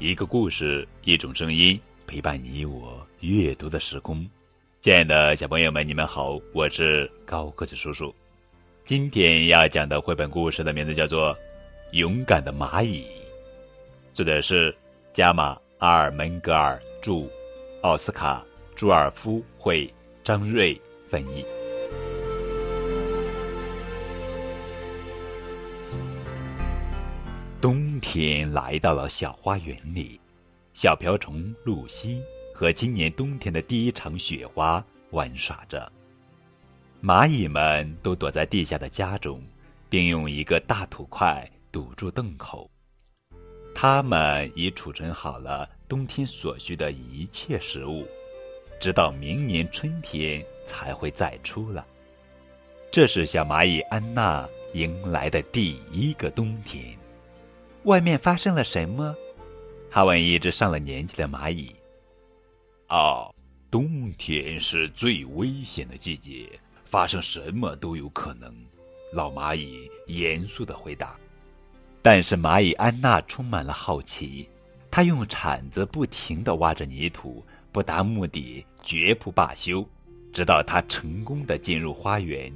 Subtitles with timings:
[0.00, 4.24] 一个故事，一种声音，陪伴你我阅读的时空。
[4.80, 8.14] 亲爱的小朋友们，你们好，我是高个子叔叔。
[8.84, 11.34] 今天要讲的绘本故事的名字叫做
[11.90, 13.02] 《勇敢的蚂蚁》，
[14.14, 14.72] 作者是
[15.12, 17.28] 加马阿尔门格尔著，
[17.82, 18.40] 奥斯卡
[18.76, 19.92] 朱尔夫绘，
[20.22, 21.44] 张瑞翻译。
[27.60, 30.20] 冬天来到了小花园里，
[30.74, 32.22] 小瓢虫露西
[32.54, 35.90] 和今年冬天的第一场雪花玩耍着。
[37.02, 39.42] 蚂蚁们都躲在地下的家中，
[39.88, 42.70] 并用一个大土块堵住洞口。
[43.74, 48.06] 它们已储存好了冬天所需的一切食物，
[48.80, 51.84] 直到明年春天才会再出了。
[52.92, 56.97] 这是小蚂蚁安娜迎来的第一个冬天。
[57.84, 59.14] 外面发生了什么？
[59.90, 61.74] 他问一只上了年纪的蚂蚁。
[62.88, 63.34] 哦，
[63.70, 66.48] 冬天是最危险的季节，
[66.84, 68.54] 发生什么都有可能。
[69.12, 71.18] 老蚂蚁严肃的回答。
[72.02, 74.48] 但是蚂蚁安娜充满了好奇，
[74.90, 79.86] 她用铲子不停的挖着泥土，不达目的绝不罢休，
[80.32, 82.52] 直到她成功的进入花园。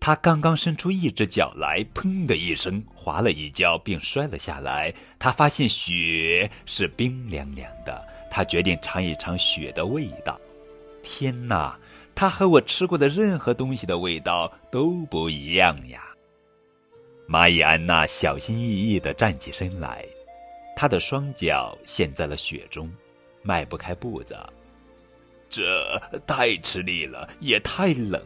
[0.00, 4.92] 他刚刚伸出一只脚来，砰的一声滑了一跤，并摔了下来。
[5.18, 10.40] 他发现雪是冰凉凉的，他决定尝一尝雪的味道。
[11.02, 11.78] 天哪，
[12.14, 16.02] 它和我吃过的任何东西的味道都不一样呀！
[17.28, 20.04] 蚂蚁安娜小心翼翼地站起身来，
[20.74, 22.90] 她的双脚陷在了雪中，
[23.42, 24.34] 迈不开步子。
[25.50, 28.22] 这太吃力了，也太冷。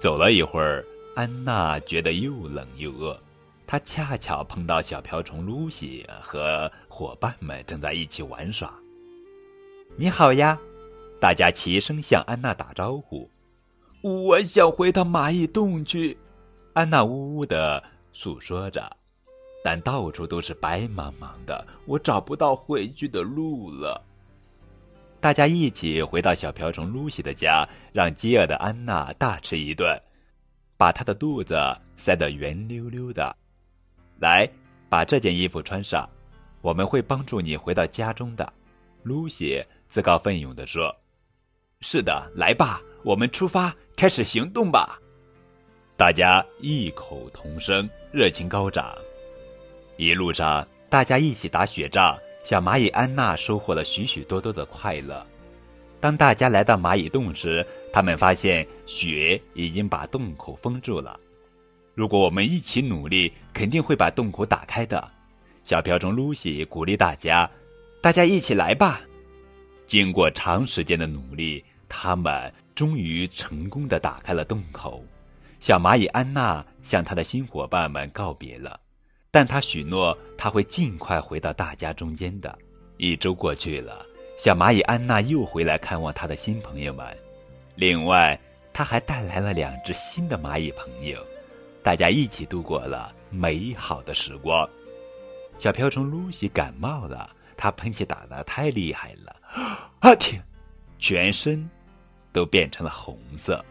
[0.00, 0.82] 走了一会儿，
[1.14, 3.20] 安娜觉得又冷又饿。
[3.66, 8.72] 她恰巧碰到小瓢虫露西和伙伴们正在一起玩耍。
[9.96, 10.58] 你好呀！
[11.20, 13.28] 大家齐声向安娜打招呼。
[14.00, 16.16] 我想回到蚂蚁洞去，
[16.72, 18.90] 安娜呜呜的诉说着。
[19.62, 24.02] 但到处都是白茫茫的，我找不到回去的路了。
[25.20, 30.00] 大家一起回到小瓢虫露西的家，让饥饿的安娜大吃一顿，
[30.78, 31.56] 把她的肚子
[31.94, 33.36] 塞得圆溜溜的。
[34.18, 34.48] 来，
[34.88, 36.08] 把这件衣服穿上，
[36.62, 38.50] 我们会帮助你回到家中的。
[39.02, 40.94] 露西自告奋勇地说
[41.80, 44.98] ：“是的，来吧，我们出发，开始行动吧！”
[45.98, 48.96] 大家异口同声，热情高涨。
[49.98, 52.18] 一路上，大家一起打雪仗。
[52.42, 55.24] 小蚂蚁安娜收获了许许多多的快乐。
[56.00, 61.18] 当大家来到蚂蚁洞时，他们发现雪已经把洞口封住了。
[61.94, 65.06] 如果我们一起努力，肯定会把洞口打开的。
[65.62, 67.48] 小瓢虫露西鼓励大家
[68.00, 69.02] ：“大家一起来吧！”
[69.86, 75.04] 经过长时间的努力，他们终于成功的打开了洞口。
[75.58, 78.80] 小蚂蚁安娜向她的新伙伴们告别了。
[79.30, 82.58] 但他许诺他会尽快回到大家中间的。
[82.96, 84.04] 一周过去了，
[84.36, 87.06] 小蚂蚁安娜又回来看望他的新朋友们。
[87.76, 88.38] 另外，
[88.72, 91.18] 他还带来了两只新的蚂蚁朋友，
[91.82, 94.68] 大家一起度过了美好的时光。
[95.58, 99.36] 小瓢虫露西感冒了，她喷嚏打得太厉害了，
[100.00, 100.42] 啊天，
[100.98, 101.68] 全身
[102.32, 103.64] 都变成了红色。